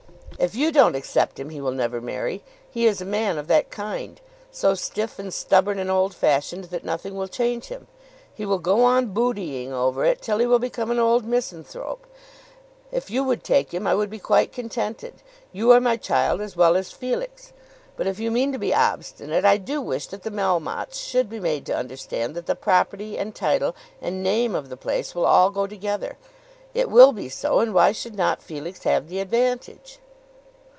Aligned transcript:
"If 0.39 0.55
you 0.55 0.71
don't 0.71 0.95
accept 0.95 1.37
him 1.39 1.49
he 1.51 1.61
will 1.61 1.69
never 1.69 2.01
marry. 2.01 2.41
He 2.67 2.87
is 2.87 2.99
a 2.99 3.05
man 3.05 3.37
of 3.37 3.45
that 3.47 3.69
kind, 3.69 4.19
so 4.51 4.73
stiff 4.73 5.19
and 5.19 5.31
stubborn 5.31 5.77
and 5.77 5.91
old 5.91 6.15
fashioned 6.15 6.63
that 6.71 6.83
nothing 6.83 7.15
will 7.15 7.27
change 7.27 7.65
him. 7.65 7.85
He 8.33 8.43
will 8.47 8.57
go 8.57 8.83
on 8.83 9.13
boodying 9.13 9.71
over 9.71 10.03
it, 10.03 10.19
till 10.19 10.39
he 10.39 10.47
will 10.47 10.57
become 10.57 10.89
an 10.89 10.97
old 10.97 11.25
misanthrope. 11.25 12.07
If 12.91 13.11
you 13.11 13.23
would 13.23 13.43
take 13.43 13.71
him 13.71 13.85
I 13.85 13.93
would 13.93 14.09
be 14.09 14.17
quite 14.17 14.51
contented. 14.51 15.21
You 15.51 15.71
are 15.73 15.79
my 15.79 15.95
child 15.95 16.41
as 16.41 16.55
well 16.57 16.75
as 16.75 16.91
Felix. 16.91 17.53
But 17.95 18.07
if 18.07 18.17
you 18.17 18.31
mean 18.31 18.51
to 18.51 18.57
be 18.57 18.73
obstinate 18.73 19.45
I 19.45 19.57
do 19.57 19.79
wish 19.79 20.07
that 20.07 20.23
the 20.23 20.31
Melmottes 20.31 20.95
should 20.97 21.29
be 21.29 21.39
made 21.39 21.67
to 21.67 21.77
understand 21.77 22.33
that 22.33 22.47
the 22.47 22.55
property 22.55 23.15
and 23.15 23.35
title 23.35 23.75
and 24.01 24.23
name 24.23 24.55
of 24.55 24.69
the 24.69 24.77
place 24.77 25.13
will 25.13 25.27
all 25.27 25.51
go 25.51 25.67
together. 25.67 26.17
It 26.73 26.89
will 26.89 27.11
be 27.11 27.29
so, 27.29 27.59
and 27.59 27.75
why 27.75 27.91
should 27.91 28.15
not 28.15 28.41
Felix 28.41 28.81
have 28.85 29.07
the 29.07 29.19
advantage?" 29.19 29.99